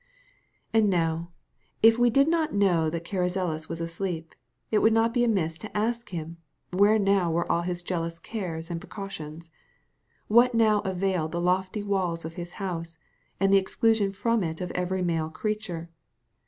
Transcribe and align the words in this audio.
And 0.73 0.89
now, 0.89 1.29
if 1.83 1.99
we 1.99 2.09
did 2.09 2.27
not 2.27 2.55
know 2.55 2.89
that 2.89 3.03
Carrizales 3.05 3.69
was 3.69 3.79
asleep, 3.79 4.33
it 4.71 4.79
would 4.79 4.93
not 4.93 5.13
be 5.13 5.23
amiss 5.23 5.59
to 5.59 5.77
ask 5.77 6.09
him, 6.09 6.37
where 6.71 6.97
now 6.97 7.29
were 7.31 7.45
all 7.51 7.61
his 7.61 7.83
jealous 7.83 8.17
cares 8.17 8.71
and 8.71 8.81
precautions? 8.81 9.51
What 10.27 10.55
now 10.55 10.79
availed 10.79 11.33
the 11.33 11.39
lofty 11.39 11.83
walls 11.83 12.25
of 12.25 12.33
his 12.33 12.53
house, 12.53 12.97
and 13.39 13.53
the 13.53 13.59
exclusion 13.59 14.11
from 14.11 14.41
it 14.41 14.59
of 14.59 14.71
every 14.71 15.03
male 15.03 15.29
creature? 15.29 15.91